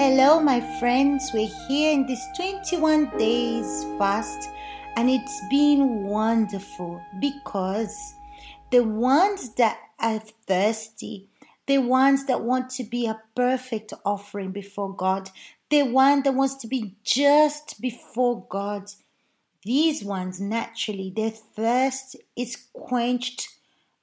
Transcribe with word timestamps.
Hello, 0.00 0.38
my 0.38 0.60
friends. 0.78 1.32
We're 1.34 1.50
here 1.66 1.92
in 1.92 2.06
this 2.06 2.24
21 2.36 3.18
days 3.18 3.84
fast, 3.98 4.48
and 4.94 5.10
it's 5.10 5.40
been 5.50 6.04
wonderful 6.04 7.02
because 7.20 8.14
the 8.70 8.84
ones 8.84 9.54
that 9.54 9.76
are 9.98 10.20
thirsty, 10.46 11.26
the 11.66 11.78
ones 11.78 12.26
that 12.26 12.42
want 12.42 12.70
to 12.76 12.84
be 12.84 13.08
a 13.08 13.20
perfect 13.34 13.92
offering 14.04 14.52
before 14.52 14.94
God, 14.94 15.30
the 15.68 15.82
one 15.82 16.22
that 16.22 16.34
wants 16.34 16.54
to 16.58 16.68
be 16.68 16.94
just 17.02 17.80
before 17.80 18.46
God, 18.48 18.88
these 19.64 20.04
ones 20.04 20.40
naturally, 20.40 21.12
their 21.16 21.30
thirst 21.30 22.14
is 22.36 22.68
quenched 22.72 23.48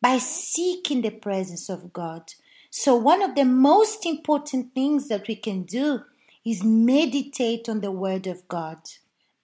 by 0.01 0.17
seeking 0.17 1.03
the 1.03 1.11
presence 1.11 1.69
of 1.69 1.93
God. 1.93 2.33
So, 2.77 2.93
one 2.93 3.21
of 3.21 3.35
the 3.35 3.45
most 3.45 4.05
important 4.05 4.75
things 4.75 5.07
that 5.07 5.29
we 5.29 5.37
can 5.37 5.63
do 5.63 6.01
is 6.43 6.61
meditate 6.61 7.69
on 7.69 7.79
the 7.79 7.89
Word 7.89 8.27
of 8.27 8.45
God. 8.49 8.79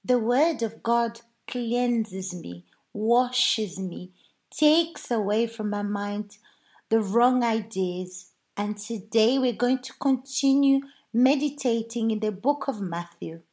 The 0.03 0.19
Word 0.19 0.61
of 0.61 0.83
God 0.83 1.21
cleanses 1.47 2.33
me, 2.33 2.65
washes 2.91 3.79
me, 3.79 4.11
takes 4.49 5.09
away 5.09 5.47
from 5.47 5.69
my 5.69 5.81
mind 5.81 6.39
the 6.89 6.99
wrong 6.99 7.41
ideas. 7.41 8.31
And 8.57 8.77
today 8.77 9.39
we're 9.39 9.53
going 9.53 9.79
to 9.79 9.93
continue 9.93 10.81
meditating 11.13 12.11
in 12.11 12.19
the 12.19 12.33
book 12.33 12.67
of 12.67 12.81
Matthew. 12.81 13.43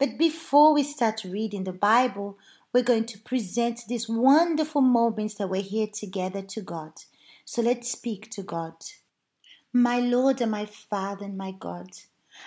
But 0.00 0.18
before 0.18 0.74
we 0.74 0.82
start 0.82 1.22
reading 1.22 1.62
the 1.62 1.72
Bible, 1.72 2.36
we're 2.72 2.82
going 2.82 3.06
to 3.06 3.18
present 3.20 3.82
these 3.86 4.08
wonderful 4.08 4.82
moments 4.82 5.34
that 5.34 5.48
we're 5.48 5.62
here 5.62 5.86
together 5.86 6.42
to 6.42 6.62
God. 6.62 6.94
So 7.44 7.62
let's 7.62 7.92
speak 7.92 8.28
to 8.32 8.42
God. 8.42 8.74
My 9.72 10.00
Lord 10.00 10.40
and 10.40 10.50
my 10.50 10.66
Father 10.66 11.26
and 11.26 11.38
my 11.38 11.52
God, 11.52 11.90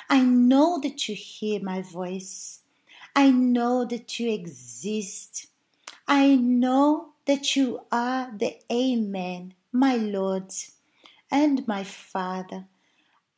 I 0.10 0.22
know 0.22 0.80
that 0.82 1.08
you 1.08 1.16
hear 1.16 1.62
my 1.62 1.82
voice. 1.82 2.62
I 3.16 3.32
know 3.32 3.86
that 3.86 4.20
you 4.20 4.30
exist. 4.30 5.48
I 6.06 6.36
know 6.36 7.14
that 7.26 7.56
you 7.56 7.82
are 7.92 8.30
the 8.38 8.58
Amen, 8.70 9.54
my 9.72 9.96
Lord 9.96 10.52
and 11.32 11.66
my 11.66 11.86
Father. 11.86 12.66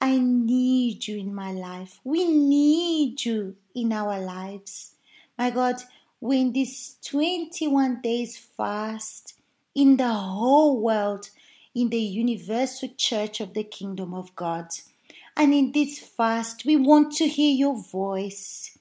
I 0.01 0.17
need 0.17 1.07
you 1.07 1.19
in 1.19 1.33
my 1.35 1.51
life. 1.51 1.99
We 2.03 2.25
need 2.27 3.23
you 3.23 3.55
in 3.75 3.93
our 3.93 4.19
lives. 4.19 4.95
My 5.37 5.51
God, 5.51 5.75
when 6.19 6.53
this 6.53 6.95
21 7.03 8.01
days 8.01 8.35
fast 8.35 9.35
in 9.75 9.97
the 9.97 10.11
whole 10.11 10.81
world, 10.81 11.29
in 11.75 11.89
the 11.89 11.99
universal 11.99 12.89
church 12.97 13.41
of 13.41 13.53
the 13.53 13.63
kingdom 13.63 14.13
of 14.13 14.35
God. 14.35 14.67
And 15.37 15.53
in 15.53 15.73
this 15.73 15.99
fast, 15.99 16.65
we 16.65 16.77
want 16.77 17.11
to 17.17 17.27
hear 17.27 17.53
your 17.53 17.77
voice. 17.77 18.77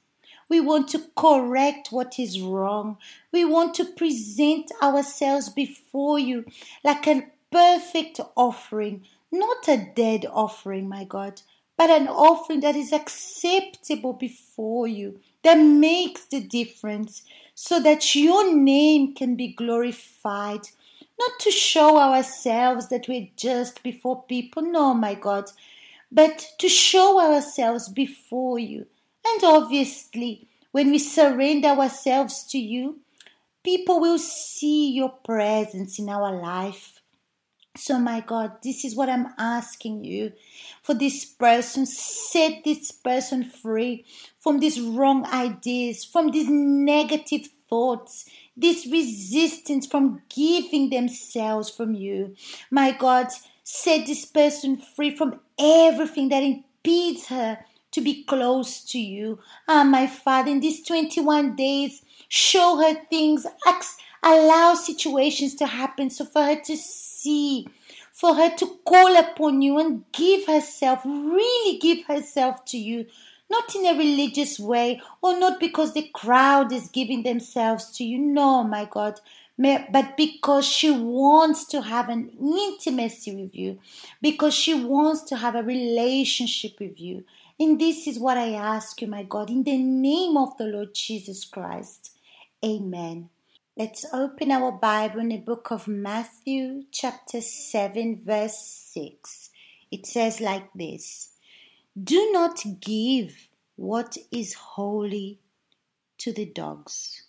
We 0.49 0.61
want 0.61 0.89
to 0.91 1.03
correct 1.17 1.89
what 1.91 2.19
is 2.19 2.41
wrong. 2.41 2.99
We 3.33 3.45
want 3.45 3.75
to 3.75 3.85
present 3.85 4.71
ourselves 4.81 5.49
before 5.49 6.19
you 6.19 6.45
like 6.85 7.09
a 7.09 7.27
perfect 7.51 8.21
offering, 8.37 9.05
not 9.33 9.67
a 9.69 9.91
dead 9.97 10.27
offering, 10.31 10.89
my 10.89 11.05
God, 11.05 11.43
but 11.77 11.91
an 11.91 12.07
offering 12.07 12.61
that 12.61 12.77
is 12.77 12.93
acceptable 12.93 14.13
before 14.13 14.87
you, 14.87 15.19
that 15.43 15.57
makes 15.57 16.27
the 16.27 16.41
difference, 16.41 17.23
so 17.57 17.81
that 17.81 18.15
your 18.15 18.55
name 18.55 19.15
can 19.15 19.35
be 19.35 19.49
glorified. 19.49 20.69
Not 21.19 21.39
to 21.41 21.51
show 21.51 21.99
ourselves 21.99 22.89
that 22.89 23.09
we're 23.09 23.29
just 23.37 23.83
before 23.83 24.25
people, 24.25 24.63
no, 24.63 24.95
my 24.95 25.15
God, 25.15 25.51
but 26.11 26.47
to 26.59 26.69
show 26.69 27.21
ourselves 27.21 27.89
before 27.89 28.59
you. 28.59 28.87
And 29.27 29.45
obviously, 29.45 30.49
when 30.73 30.91
we 30.91 30.99
surrender 30.99 31.69
ourselves 31.69 32.45
to 32.51 32.59
you, 32.59 33.01
people 33.63 34.01
will 34.01 34.19
see 34.19 34.91
your 34.93 35.11
presence 35.11 35.99
in 35.99 36.09
our 36.09 36.41
life. 36.41 37.01
So, 37.77 37.99
my 37.99 38.21
God, 38.21 38.63
this 38.63 38.85
is 38.85 38.95
what 38.95 39.09
I'm 39.09 39.35
asking 39.37 40.05
you 40.05 40.33
for 40.83 40.95
this 40.95 41.25
person. 41.25 41.87
Set 41.87 42.63
this 42.65 42.93
person 42.93 43.43
free 43.43 44.05
from 44.39 44.61
these 44.61 44.81
wrong 44.81 45.27
ideas, 45.27 46.05
from 46.05 46.31
these 46.31 46.49
negative 46.49 47.49
thoughts, 47.69 48.27
this 48.57 48.87
resistance 48.87 49.87
from 49.87 50.23
giving 50.29 50.91
themselves 50.91 51.71
from 51.71 51.95
you. 51.95 52.35
My 52.71 52.93
God, 52.93 53.29
set 53.63 54.07
this 54.07 54.25
person 54.25 54.77
free 54.77 55.17
from 55.17 55.41
everything 55.59 56.29
that 56.29 56.43
impedes 56.43 57.27
her 57.29 57.59
to 57.93 58.01
be 58.01 58.25
close 58.25 58.85
to 58.85 58.99
you. 58.99 59.39
Ah, 59.69 59.85
my 59.85 60.07
Father, 60.07 60.51
in 60.51 60.61
these 60.61 60.85
21 60.85 61.57
days, 61.57 62.03
show 62.29 62.77
her 62.77 62.95
things, 63.09 63.47
allow 64.23 64.75
situations 64.75 65.55
to 65.55 65.67
happen 65.67 66.11
so 66.11 66.25
for 66.25 66.43
her 66.43 66.57
to 66.57 66.77
see, 66.77 67.69
for 68.13 68.35
her 68.35 68.55
to 68.57 68.67
call 68.85 69.17
upon 69.17 69.63
you 69.63 69.79
and 69.79 70.05
give 70.13 70.47
herself, 70.47 71.05
really 71.05 71.79
give 71.79 72.05
herself 72.07 72.65
to 72.65 72.79
you, 72.79 73.07
not 73.51 73.75
in 73.75 73.87
a 73.87 73.99
religious 73.99 74.59
way 74.59 75.01
or 75.23 75.39
not 75.39 75.61
because 75.61 75.93
the 75.93 76.09
crowd 76.13 76.73
is 76.73 76.89
giving 76.89 77.23
themselves 77.23 77.91
to 77.93 78.05
you. 78.05 78.19
No, 78.19 78.65
my 78.65 78.87
God, 78.91 79.21
but 79.57 80.17
because 80.17 80.67
she 80.67 80.91
wants 80.91 81.65
to 81.67 81.83
have 81.83 82.09
an 82.09 82.31
intimacy 82.41 83.35
with 83.37 83.55
you, 83.55 83.79
because 84.21 84.55
she 84.55 84.75
wants 84.75 85.23
to 85.25 85.37
have 85.37 85.55
a 85.55 85.63
relationship 85.63 86.81
with 86.81 86.99
you. 86.99 87.25
And 87.61 87.81
this 87.81 88.09
is 88.09 88.19
what 88.19 88.37
I 88.37 88.55
ask 88.55 89.01
you, 89.01 89.07
my 89.07 89.23
God, 89.23 89.49
in 89.51 89.63
the 89.63 89.79
name 89.79 90.37
of 90.37 90.57
the 90.59 90.65
Lord 90.65 90.95
Jesus 90.95 91.45
Christ. 91.45 92.11
Amen. 92.65 93.31
Let's 93.77 94.05
open 94.13 94.51
our 94.51 94.73
Bible 94.73 95.21
in 95.21 95.29
the 95.29 95.37
book 95.37 95.71
of 95.71 95.87
Matthew, 95.87 96.85
chapter 96.91 97.41
7, 97.41 98.23
verse 98.25 98.59
6. 98.59 99.51
It 99.93 100.07
says 100.07 100.41
like 100.41 100.73
this 100.75 101.34
Do 102.03 102.33
not 102.33 102.61
give 102.81 103.49
what 103.77 104.17
is 104.33 104.55
holy 104.55 105.39
to 106.19 106.33
the 106.33 106.45
dogs, 106.45 107.23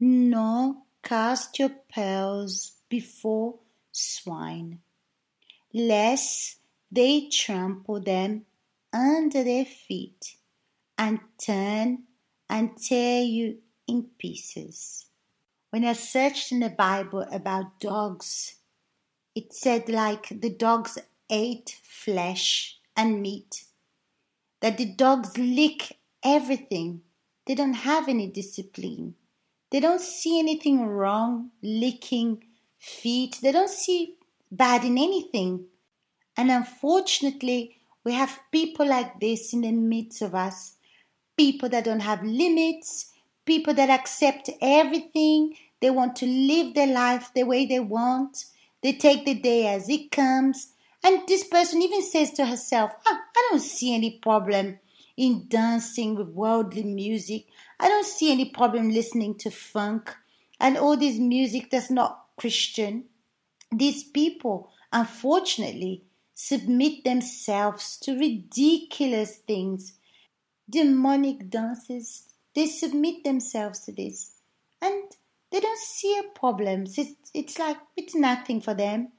nor 0.00 0.78
cast 1.04 1.60
your 1.60 1.70
pearls 1.94 2.72
before 2.88 3.60
swine, 3.92 4.80
lest 5.72 6.56
they 6.90 7.28
trample 7.28 8.00
them 8.00 8.46
under 8.92 9.44
their 9.44 9.64
feet 9.64 10.34
and 10.98 11.20
turn 11.38 12.04
and 12.50 12.76
tear 12.76 13.22
you 13.22 13.58
in 13.86 14.04
pieces. 14.18 15.06
When 15.70 15.84
I 15.84 15.92
searched 15.92 16.50
in 16.50 16.58
the 16.58 16.70
Bible 16.70 17.24
about 17.30 17.78
dogs, 17.78 18.56
it 19.36 19.52
said 19.52 19.88
like 19.88 20.40
the 20.40 20.50
dogs 20.50 20.98
ate 21.30 21.78
flesh 21.84 22.78
and 22.96 23.22
meat, 23.22 23.65
that 24.60 24.78
the 24.78 24.86
dogs 24.86 25.36
lick 25.38 25.98
everything. 26.22 27.02
They 27.46 27.54
don't 27.54 27.74
have 27.74 28.08
any 28.08 28.26
discipline. 28.28 29.14
They 29.70 29.80
don't 29.80 30.00
see 30.00 30.38
anything 30.38 30.86
wrong 30.86 31.50
licking 31.62 32.44
feet. 32.78 33.38
They 33.42 33.52
don't 33.52 33.70
see 33.70 34.14
bad 34.50 34.84
in 34.84 34.98
anything. 34.98 35.66
And 36.36 36.50
unfortunately, 36.50 37.78
we 38.04 38.12
have 38.12 38.40
people 38.52 38.86
like 38.86 39.20
this 39.20 39.52
in 39.52 39.62
the 39.62 39.72
midst 39.72 40.22
of 40.22 40.34
us. 40.34 40.76
People 41.36 41.68
that 41.70 41.84
don't 41.84 42.00
have 42.00 42.22
limits, 42.22 43.12
people 43.44 43.74
that 43.74 43.90
accept 43.90 44.50
everything. 44.60 45.56
They 45.80 45.90
want 45.90 46.16
to 46.16 46.26
live 46.26 46.74
their 46.74 46.86
life 46.86 47.30
the 47.34 47.44
way 47.44 47.66
they 47.66 47.80
want. 47.80 48.44
They 48.82 48.92
take 48.92 49.24
the 49.24 49.34
day 49.34 49.66
as 49.66 49.88
it 49.88 50.10
comes. 50.10 50.72
And 51.06 51.20
this 51.28 51.44
person 51.44 51.82
even 51.82 52.02
says 52.02 52.32
to 52.32 52.46
herself, 52.46 52.90
I 53.06 53.16
don't 53.48 53.60
see 53.60 53.94
any 53.94 54.18
problem 54.18 54.80
in 55.16 55.46
dancing 55.46 56.16
with 56.16 56.30
worldly 56.30 56.82
music. 56.82 57.46
I 57.78 57.86
don't 57.86 58.04
see 58.04 58.32
any 58.32 58.46
problem 58.50 58.90
listening 58.90 59.36
to 59.36 59.52
funk 59.52 60.12
and 60.58 60.76
all 60.76 60.96
this 60.96 61.16
music 61.16 61.70
that's 61.70 61.92
not 61.92 62.24
Christian. 62.36 63.04
These 63.70 64.02
people, 64.02 64.72
unfortunately, 64.92 66.02
submit 66.34 67.04
themselves 67.04 67.98
to 67.98 68.18
ridiculous 68.18 69.36
things, 69.36 69.92
demonic 70.68 71.48
dances, 71.48 72.34
they 72.56 72.66
submit 72.66 73.22
themselves 73.22 73.78
to 73.84 73.92
this 73.92 74.32
and 74.82 75.04
they 75.52 75.60
don't 75.60 75.78
see 75.78 76.18
a 76.18 76.36
problem. 76.36 76.82
It's, 76.82 77.30
it's 77.32 77.60
like 77.60 77.76
it's 77.96 78.16
nothing 78.16 78.60
for 78.60 78.74
them. 78.74 79.12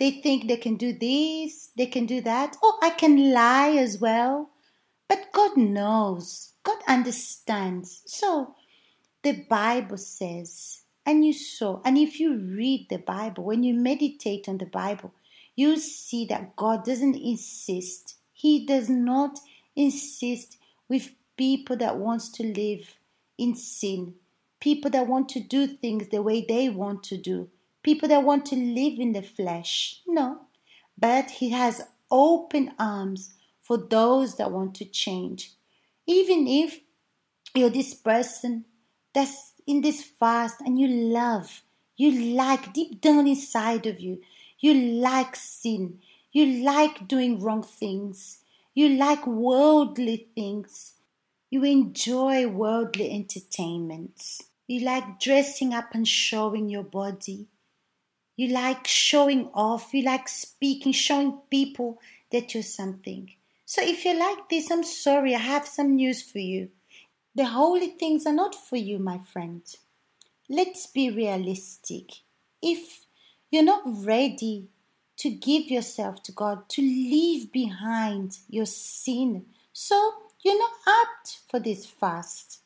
They 0.00 0.10
think 0.10 0.48
they 0.48 0.56
can 0.56 0.76
do 0.76 0.94
this, 0.94 1.70
they 1.76 1.84
can 1.84 2.06
do 2.06 2.22
that. 2.22 2.56
Oh, 2.62 2.78
I 2.82 2.88
can 2.88 3.34
lie 3.34 3.76
as 3.76 4.00
well. 4.00 4.48
But 5.08 5.30
God 5.30 5.58
knows, 5.58 6.54
God 6.62 6.78
understands. 6.88 8.02
So 8.06 8.54
the 9.22 9.44
Bible 9.50 9.98
says, 9.98 10.84
and 11.04 11.26
you 11.26 11.34
saw, 11.34 11.82
and 11.84 11.98
if 11.98 12.18
you 12.18 12.34
read 12.34 12.86
the 12.88 12.96
Bible, 12.96 13.44
when 13.44 13.62
you 13.62 13.74
meditate 13.74 14.48
on 14.48 14.56
the 14.56 14.64
Bible, 14.64 15.12
you 15.54 15.76
see 15.76 16.24
that 16.26 16.56
God 16.56 16.82
doesn't 16.82 17.16
insist, 17.16 18.16
He 18.32 18.64
does 18.64 18.88
not 18.88 19.38
insist 19.76 20.56
with 20.88 21.10
people 21.36 21.76
that 21.76 21.98
wants 21.98 22.30
to 22.30 22.42
live 22.42 22.96
in 23.36 23.54
sin, 23.54 24.14
people 24.60 24.90
that 24.92 25.06
want 25.06 25.28
to 25.30 25.40
do 25.40 25.66
things 25.66 26.08
the 26.08 26.22
way 26.22 26.42
they 26.48 26.70
want 26.70 27.02
to 27.04 27.18
do, 27.18 27.50
people 27.82 28.08
that 28.08 28.22
want 28.22 28.46
to 28.46 28.56
live 28.56 28.98
in 28.98 29.12
the 29.12 29.22
flesh. 29.22 30.00
No, 30.06 30.40
but 30.98 31.30
he 31.30 31.50
has 31.50 31.82
open 32.10 32.72
arms 32.78 33.34
for 33.62 33.78
those 33.78 34.36
that 34.36 34.50
want 34.50 34.74
to 34.76 34.84
change. 34.84 35.52
Even 36.06 36.46
if 36.46 36.80
you're 37.54 37.70
this 37.70 37.94
person 37.94 38.64
that's 39.12 39.52
in 39.66 39.80
this 39.80 40.02
fast 40.02 40.60
and 40.60 40.78
you 40.78 40.88
love, 40.88 41.62
you 41.96 42.34
like 42.34 42.72
deep 42.72 43.00
down 43.00 43.26
inside 43.26 43.86
of 43.86 44.00
you, 44.00 44.20
you 44.58 44.74
like 44.74 45.36
sin, 45.36 45.98
you 46.32 46.64
like 46.64 47.06
doing 47.06 47.40
wrong 47.40 47.62
things, 47.62 48.38
you 48.74 48.88
like 48.90 49.26
worldly 49.26 50.28
things, 50.34 50.94
you 51.50 51.64
enjoy 51.64 52.46
worldly 52.46 53.10
entertainments, 53.10 54.42
you 54.66 54.80
like 54.80 55.18
dressing 55.20 55.74
up 55.74 55.94
and 55.94 56.06
showing 56.06 56.68
your 56.68 56.84
body, 56.84 57.46
you 58.36 58.48
like 58.48 58.86
showing 58.86 59.50
off, 59.52 59.92
you 59.92 60.02
like 60.02 60.28
speaking, 60.28 60.92
showing 60.92 61.38
people 61.50 62.00
that 62.32 62.54
you're 62.54 62.62
something. 62.62 63.32
So 63.64 63.82
if 63.82 64.04
you 64.04 64.18
like 64.18 64.48
this, 64.48 64.70
I'm 64.70 64.84
sorry, 64.84 65.34
I 65.34 65.38
have 65.38 65.66
some 65.66 65.96
news 65.96 66.22
for 66.22 66.38
you. 66.38 66.70
The 67.34 67.46
holy 67.46 67.88
things 67.88 68.26
are 68.26 68.32
not 68.32 68.54
for 68.54 68.76
you, 68.76 68.98
my 68.98 69.18
friend. 69.18 69.62
Let's 70.48 70.86
be 70.86 71.10
realistic. 71.10 72.10
If 72.60 73.06
you're 73.50 73.62
not 73.62 73.82
ready 73.84 74.68
to 75.18 75.30
give 75.30 75.70
yourself 75.70 76.22
to 76.24 76.32
God, 76.32 76.68
to 76.70 76.82
leave 76.82 77.52
behind 77.52 78.38
your 78.48 78.66
sin, 78.66 79.46
so 79.72 80.12
you're 80.42 80.58
not 80.58 80.72
apt 80.88 81.40
for 81.48 81.60
this 81.60 81.86
fast. 81.86 82.62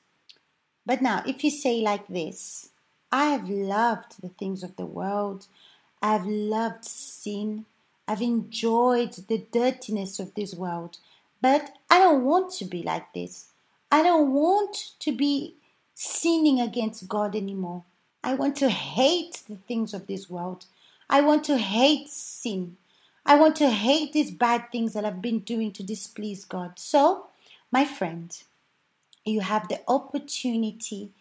But 0.86 1.02
now, 1.02 1.22
if 1.26 1.44
you 1.44 1.50
say 1.50 1.80
like 1.80 2.06
this, 2.08 2.70
I 3.14 3.26
have 3.26 3.48
loved 3.48 4.20
the 4.20 4.30
things 4.30 4.64
of 4.64 4.74
the 4.74 4.84
world, 4.84 5.46
I've 6.02 6.26
loved 6.26 6.84
sin, 6.84 7.64
I've 8.08 8.20
enjoyed 8.20 9.12
the 9.28 9.38
dirtiness 9.52 10.18
of 10.18 10.34
this 10.34 10.52
world, 10.52 10.98
but 11.40 11.76
I 11.88 12.00
don't 12.00 12.24
want 12.24 12.50
to 12.54 12.64
be 12.64 12.82
like 12.82 13.12
this. 13.12 13.50
I 13.92 14.02
don't 14.02 14.32
want 14.32 14.94
to 14.98 15.12
be 15.12 15.54
sinning 15.94 16.60
against 16.60 17.06
God 17.06 17.36
anymore. 17.36 17.84
I 18.24 18.34
want 18.34 18.56
to 18.56 18.68
hate 18.68 19.44
the 19.48 19.58
things 19.68 19.94
of 19.94 20.08
this 20.08 20.28
world. 20.28 20.64
I 21.08 21.20
want 21.20 21.44
to 21.44 21.56
hate 21.56 22.08
sin. 22.08 22.78
I 23.24 23.36
want 23.36 23.54
to 23.58 23.70
hate 23.70 24.12
these 24.12 24.32
bad 24.32 24.72
things 24.72 24.92
that 24.94 25.04
I've 25.04 25.22
been 25.22 25.38
doing 25.38 25.70
to 25.74 25.84
displease 25.84 26.44
God. 26.44 26.80
So, 26.80 27.26
my 27.70 27.84
friend, 27.84 28.36
you 29.24 29.42
have 29.42 29.68
the 29.68 29.82
opportunity 29.86 31.12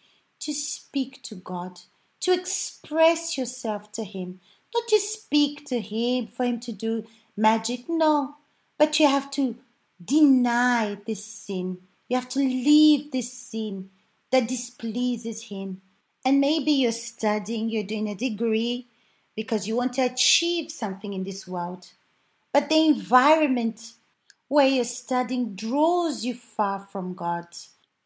to 0.44 0.52
speak 0.52 1.22
to 1.22 1.34
God, 1.34 1.80
to 2.20 2.32
express 2.32 3.38
yourself 3.38 3.90
to 3.92 4.04
Him, 4.04 4.40
not 4.74 4.84
just 4.88 5.12
speak 5.12 5.64
to 5.66 5.80
Him 5.80 6.26
for 6.26 6.44
Him 6.44 6.60
to 6.60 6.72
do 6.72 7.06
magic, 7.36 7.88
no, 7.88 8.36
but 8.78 9.00
you 9.00 9.06
have 9.06 9.30
to 9.32 9.56
deny 10.04 10.98
this 11.06 11.24
sin. 11.24 11.78
You 12.08 12.16
have 12.16 12.28
to 12.30 12.40
leave 12.40 13.10
this 13.10 13.32
sin 13.32 13.90
that 14.30 14.48
displeases 14.48 15.44
Him. 15.44 15.80
And 16.24 16.40
maybe 16.40 16.72
you're 16.72 16.92
studying, 16.92 17.68
you're 17.68 17.82
doing 17.82 18.08
a 18.08 18.14
degree 18.14 18.88
because 19.36 19.66
you 19.66 19.76
want 19.76 19.94
to 19.94 20.02
achieve 20.02 20.70
something 20.70 21.12
in 21.12 21.24
this 21.24 21.46
world. 21.46 21.88
But 22.52 22.68
the 22.68 22.86
environment 22.86 23.94
where 24.48 24.66
you're 24.66 24.84
studying 24.84 25.54
draws 25.54 26.24
you 26.24 26.34
far 26.34 26.80
from 26.80 27.14
God. 27.14 27.48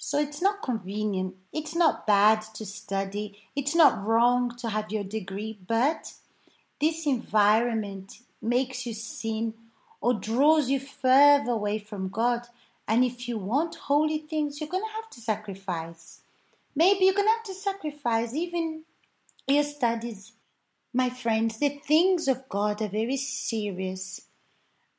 So 0.00 0.20
it's 0.20 0.40
not 0.40 0.62
convenient. 0.62 1.34
It's 1.52 1.74
not 1.74 2.06
bad 2.06 2.42
to 2.54 2.64
study. 2.64 3.42
It's 3.56 3.74
not 3.74 4.06
wrong 4.06 4.56
to 4.58 4.68
have 4.68 4.92
your 4.92 5.02
degree, 5.02 5.58
but 5.66 6.12
this 6.80 7.04
environment 7.04 8.20
makes 8.40 8.86
you 8.86 8.94
sin 8.94 9.54
or 10.00 10.14
draws 10.14 10.70
you 10.70 10.78
further 10.78 11.50
away 11.50 11.80
from 11.80 12.08
God. 12.08 12.46
And 12.86 13.04
if 13.04 13.28
you 13.28 13.38
want 13.38 13.74
holy 13.74 14.18
things, 14.18 14.60
you're 14.60 14.70
going 14.70 14.84
to 14.84 14.94
have 14.94 15.10
to 15.10 15.20
sacrifice. 15.20 16.20
Maybe 16.76 17.04
you're 17.04 17.14
going 17.14 17.26
to 17.26 17.32
have 17.32 17.42
to 17.42 17.54
sacrifice 17.54 18.32
even 18.34 18.84
your 19.48 19.64
studies. 19.64 20.32
My 20.94 21.10
friends, 21.10 21.58
the 21.58 21.70
things 21.70 22.28
of 22.28 22.48
God 22.48 22.80
are 22.80 22.88
very 22.88 23.16
serious. 23.16 24.20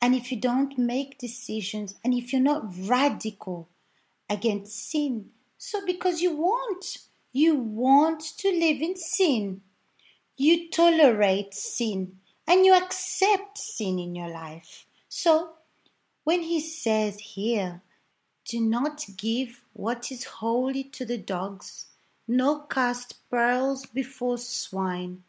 And 0.01 0.13
if 0.13 0.29
you 0.29 0.39
don't 0.39 0.77
make 0.77 1.17
decisions 1.17 1.95
and 2.03 2.13
if 2.13 2.33
you're 2.33 2.41
not 2.41 2.65
radical 2.77 3.69
against 4.29 4.89
sin, 4.91 5.29
so 5.57 5.85
because 5.85 6.21
you 6.21 6.35
want, 6.35 6.97
you 7.31 7.55
want 7.55 8.21
to 8.37 8.49
live 8.49 8.81
in 8.81 8.95
sin, 8.95 9.61
you 10.37 10.69
tolerate 10.69 11.53
sin 11.53 12.17
and 12.47 12.65
you 12.65 12.73
accept 12.73 13.57
sin 13.57 13.99
in 13.99 14.15
your 14.15 14.29
life. 14.29 14.85
So, 15.09 15.51
when 16.23 16.41
he 16.43 16.61
says 16.61 17.19
here, 17.19 17.81
do 18.45 18.61
not 18.61 19.05
give 19.17 19.63
what 19.73 20.11
is 20.11 20.23
holy 20.23 20.83
to 20.85 21.05
the 21.05 21.17
dogs, 21.17 21.87
nor 22.27 22.65
cast 22.67 23.29
pearls 23.29 23.85
before 23.85 24.37
swine. 24.37 25.23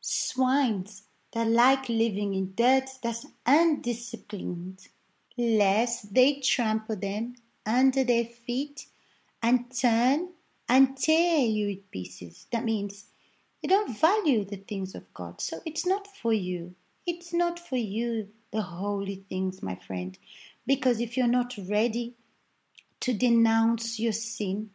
Swines 0.00 1.02
that 1.32 1.46
like 1.46 1.88
living 1.88 2.34
in 2.34 2.52
dirt 2.54 2.88
that's 3.02 3.26
undisciplined, 3.46 4.88
lest 5.36 6.12
they 6.12 6.40
trample 6.40 6.96
them 6.96 7.36
under 7.68 8.02
their 8.02 8.24
feet 8.24 8.86
and 9.42 9.66
turn 9.70 10.30
and 10.68 10.96
tear 10.96 11.40
you 11.40 11.68
in 11.68 11.82
pieces. 11.90 12.46
That 12.50 12.64
means 12.64 13.06
you 13.62 13.68
don't 13.68 13.98
value 13.98 14.44
the 14.44 14.56
things 14.56 14.94
of 14.94 15.12
God. 15.14 15.40
So 15.40 15.60
it's 15.66 15.86
not 15.86 16.06
for 16.06 16.32
you. 16.32 16.74
It's 17.06 17.32
not 17.32 17.58
for 17.58 17.76
you, 17.76 18.28
the 18.52 18.62
holy 18.62 19.24
things, 19.28 19.62
my 19.62 19.74
friend. 19.74 20.18
Because 20.66 21.00
if 21.00 21.16
you're 21.16 21.26
not 21.26 21.54
ready 21.68 22.14
to 23.00 23.12
denounce 23.12 23.98
your 23.98 24.12
sin, 24.12 24.70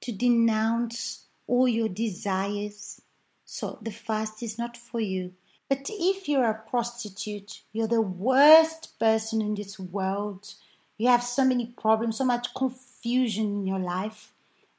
to 0.00 0.12
denounce 0.12 1.26
all 1.46 1.68
your 1.68 1.88
desires, 1.88 3.00
so 3.44 3.78
the 3.82 3.90
fast 3.90 4.42
is 4.42 4.58
not 4.58 4.76
for 4.76 5.00
you. 5.00 5.32
But 5.68 5.86
if 5.88 6.28
you're 6.28 6.50
a 6.50 6.68
prostitute, 6.68 7.62
you're 7.72 7.86
the 7.86 8.00
worst 8.00 8.98
person 8.98 9.40
in 9.40 9.54
this 9.54 9.78
world. 9.78 10.54
You 11.00 11.08
have 11.08 11.22
so 11.22 11.46
many 11.46 11.64
problems, 11.64 12.18
so 12.18 12.26
much 12.26 12.52
confusion 12.52 13.46
in 13.46 13.66
your 13.66 13.78
life. 13.78 14.34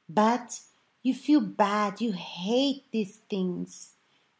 But 0.08 0.60
you 1.02 1.14
feel 1.14 1.40
bad, 1.40 2.00
you 2.00 2.12
hate 2.12 2.84
these 2.92 3.16
things, 3.28 3.94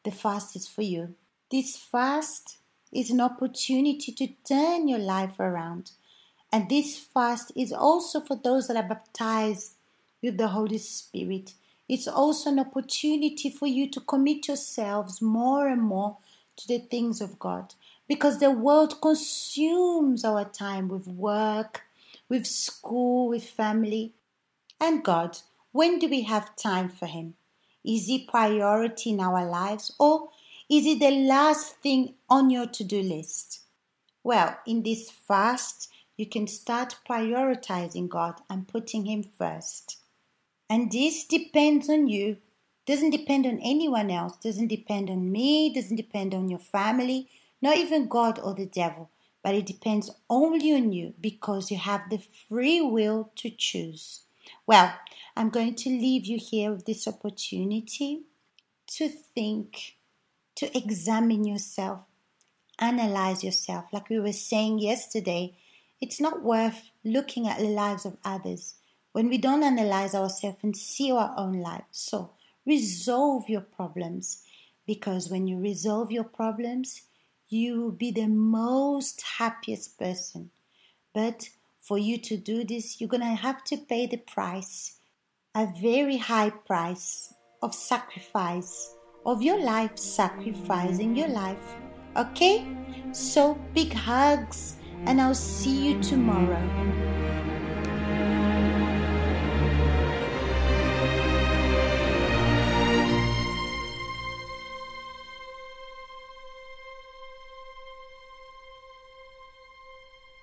the 0.04 0.12
fast 0.12 0.54
is 0.54 0.68
for 0.68 0.82
you. 0.82 1.16
This 1.50 1.76
fast 1.76 2.58
is 2.92 3.10
an 3.10 3.20
opportunity 3.20 4.12
to 4.12 4.28
turn 4.48 4.86
your 4.86 5.00
life 5.00 5.40
around. 5.40 5.90
And 6.52 6.68
this 6.68 6.96
fast 6.96 7.50
is 7.56 7.72
also 7.72 8.20
for 8.20 8.36
those 8.36 8.68
that 8.68 8.76
are 8.76 8.88
baptized 8.88 9.72
with 10.22 10.38
the 10.38 10.46
Holy 10.46 10.78
Spirit. 10.78 11.54
It's 11.88 12.06
also 12.06 12.50
an 12.50 12.60
opportunity 12.60 13.50
for 13.50 13.66
you 13.66 13.90
to 13.90 13.98
commit 13.98 14.46
yourselves 14.46 15.20
more 15.20 15.66
and 15.66 15.82
more 15.82 16.18
to 16.56 16.68
the 16.68 16.78
things 16.78 17.20
of 17.20 17.38
God 17.38 17.74
because 18.08 18.38
the 18.38 18.50
world 18.50 19.00
consumes 19.00 20.24
our 20.24 20.44
time 20.44 20.88
with 20.88 21.06
work, 21.06 21.82
with 22.28 22.46
school, 22.46 23.28
with 23.28 23.44
family. 23.44 24.14
And 24.80 25.04
God 25.04 25.38
when 25.72 25.98
do 25.98 26.08
we 26.08 26.22
have 26.22 26.54
time 26.54 26.90
for 26.90 27.06
Him? 27.06 27.34
Is 27.84 28.06
He 28.06 28.26
priority 28.26 29.10
in 29.10 29.20
our 29.20 29.44
lives 29.44 29.94
or 29.98 30.28
is 30.70 30.86
it 30.86 31.00
the 31.00 31.10
last 31.10 31.76
thing 31.76 32.14
on 32.28 32.50
your 32.50 32.66
to 32.66 32.84
do 32.84 33.02
list? 33.02 33.62
Well, 34.22 34.58
in 34.66 34.82
this 34.82 35.10
fast, 35.10 35.90
you 36.16 36.26
can 36.26 36.46
start 36.46 36.96
prioritizing 37.08 38.08
God 38.08 38.40
and 38.48 38.68
putting 38.68 39.06
Him 39.06 39.22
first. 39.22 39.96
And 40.70 40.92
this 40.92 41.24
depends 41.24 41.88
on 41.88 42.08
you, 42.08 42.36
doesn't 42.86 43.10
depend 43.10 43.46
on 43.46 43.60
anyone 43.62 44.10
else, 44.10 44.36
doesn't 44.36 44.68
depend 44.68 45.08
on 45.10 45.30
me, 45.30 45.72
doesn't 45.72 45.96
depend 45.96 46.34
on 46.34 46.48
your 46.48 46.58
family, 46.58 47.28
not 47.60 47.76
even 47.76 48.08
God 48.08 48.38
or 48.38 48.54
the 48.54 48.66
devil, 48.66 49.10
but 49.42 49.54
it 49.54 49.66
depends 49.66 50.10
only 50.28 50.72
on 50.72 50.92
you 50.92 51.14
because 51.20 51.70
you 51.70 51.76
have 51.76 52.10
the 52.10 52.22
free 52.48 52.80
will 52.80 53.30
to 53.36 53.50
choose. 53.50 54.22
Well, 54.66 54.94
I'm 55.36 55.50
going 55.50 55.74
to 55.76 55.90
leave 55.90 56.26
you 56.26 56.38
here 56.38 56.72
with 56.72 56.86
this 56.86 57.06
opportunity 57.06 58.22
to 58.88 59.08
think, 59.08 59.96
to 60.56 60.76
examine 60.76 61.44
yourself, 61.44 62.00
analyze 62.78 63.42
yourself. 63.44 63.86
Like 63.92 64.08
we 64.08 64.20
were 64.20 64.32
saying 64.32 64.80
yesterday, 64.80 65.56
it's 66.00 66.20
not 66.20 66.42
worth 66.42 66.90
looking 67.04 67.46
at 67.46 67.58
the 67.58 67.68
lives 67.68 68.04
of 68.04 68.16
others 68.24 68.74
when 69.12 69.28
we 69.28 69.38
don't 69.38 69.62
analyze 69.62 70.14
ourselves 70.14 70.58
and 70.62 70.76
see 70.76 71.12
our 71.12 71.32
own 71.36 71.60
lives. 71.60 71.84
So, 71.92 72.32
resolve 72.66 73.48
your 73.48 73.60
problems 73.60 74.42
because 74.86 75.30
when 75.30 75.46
you 75.46 75.58
resolve 75.58 76.10
your 76.10 76.24
problems, 76.24 77.02
you 77.48 77.80
will 77.80 77.92
be 77.92 78.10
the 78.10 78.26
most 78.26 79.22
happiest 79.38 79.98
person. 79.98 80.50
But 81.14 81.48
for 81.80 81.98
you 81.98 82.18
to 82.18 82.36
do 82.36 82.64
this, 82.64 83.00
you're 83.00 83.08
going 83.08 83.20
to 83.20 83.26
have 83.26 83.62
to 83.64 83.76
pay 83.76 84.06
the 84.06 84.16
price, 84.16 84.98
a 85.54 85.68
very 85.80 86.16
high 86.16 86.50
price 86.50 87.34
of 87.62 87.74
sacrifice, 87.74 88.94
of 89.26 89.42
your 89.42 89.62
life, 89.62 89.98
sacrificing 89.98 91.14
your 91.16 91.28
life. 91.28 91.76
Okay? 92.16 92.66
So, 93.12 93.54
big 93.74 93.92
hugs, 93.92 94.76
and 95.06 95.20
I'll 95.20 95.34
see 95.34 95.92
you 95.92 96.02
tomorrow. 96.02 97.11